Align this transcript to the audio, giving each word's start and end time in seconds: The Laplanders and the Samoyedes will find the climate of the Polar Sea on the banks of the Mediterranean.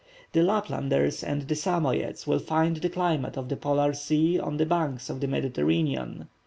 The 0.31 0.39
Laplanders 0.41 1.23
and 1.23 1.43
the 1.43 1.53
Samoyedes 1.53 2.25
will 2.25 2.39
find 2.39 2.77
the 2.77 2.89
climate 2.89 3.37
of 3.37 3.49
the 3.49 3.55
Polar 3.55 3.93
Sea 3.93 4.39
on 4.39 4.57
the 4.57 4.65
banks 4.65 5.11
of 5.11 5.19
the 5.19 5.27
Mediterranean. 5.27 6.27